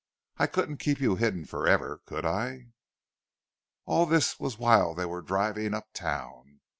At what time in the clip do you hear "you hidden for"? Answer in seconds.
0.99-1.67